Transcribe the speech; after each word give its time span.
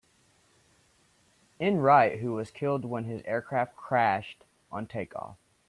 N 1.59 1.77
Wright 1.77 2.19
who 2.21 2.33
was 2.33 2.49
killed 2.49 2.85
when 2.85 3.03
his 3.03 3.21
aircraft 3.23 3.75
crashed 3.75 4.45
on 4.71 4.87
takeoff. 4.87 5.37